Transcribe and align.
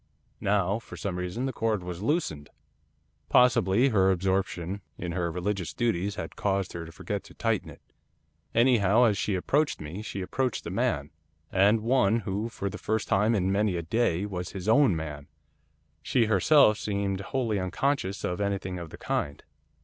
Now, 0.39 0.79
for 0.79 0.97
some 0.97 1.19
reason, 1.19 1.45
the 1.45 1.53
cord 1.53 1.83
was 1.83 2.01
loosed. 2.01 2.49
Possibly 3.29 3.89
her 3.89 4.09
absorption 4.09 4.81
in 4.97 5.11
her 5.11 5.31
religious 5.31 5.75
duties 5.75 6.15
had 6.15 6.35
caused 6.35 6.73
her 6.73 6.87
to 6.87 6.91
forget 6.91 7.23
to 7.25 7.35
tighten 7.35 7.69
it. 7.69 7.83
Anyhow, 8.55 9.03
as 9.03 9.15
she 9.15 9.35
approached 9.35 9.79
me, 9.79 10.01
she 10.01 10.21
approached 10.23 10.65
a 10.65 10.71
man, 10.71 11.11
and 11.51 11.81
one 11.81 12.21
who, 12.21 12.49
for 12.49 12.67
the 12.67 12.79
first 12.79 13.07
time 13.07 13.35
for 13.35 13.41
many 13.41 13.75
a 13.77 13.83
day, 13.83 14.25
was 14.25 14.53
his 14.53 14.67
own 14.67 14.95
man. 14.95 15.27
She 16.01 16.25
herself 16.25 16.79
seemed 16.79 17.21
wholly 17.21 17.59
unconscious 17.59 18.23
of 18.23 18.41
anything 18.41 18.79
of 18.79 18.89
the 18.89 18.97
kind. 18.97 19.43